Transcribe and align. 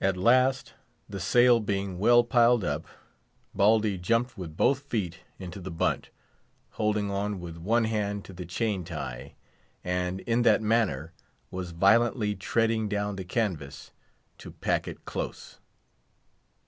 At 0.00 0.16
last, 0.16 0.74
the 1.08 1.20
sail 1.20 1.60
being 1.60 2.00
well 2.00 2.24
piled 2.24 2.64
up, 2.64 2.84
Baldy 3.54 3.96
jumped 3.96 4.36
with 4.36 4.56
both 4.56 4.80
feet 4.80 5.20
into 5.38 5.60
the 5.60 5.70
bunt, 5.70 6.10
holding 6.70 7.08
on 7.08 7.38
with 7.38 7.56
one 7.56 7.84
hand 7.84 8.24
to 8.24 8.32
the 8.32 8.44
chain 8.44 8.82
"tie," 8.84 9.36
and 9.84 10.18
in 10.22 10.42
that 10.42 10.60
manner 10.60 11.12
was 11.52 11.70
violently 11.70 12.34
treading 12.34 12.88
down 12.88 13.14
the 13.14 13.24
canvas, 13.24 13.92
to 14.38 14.50
pack 14.50 14.88
it 14.88 15.04
close. 15.04 15.60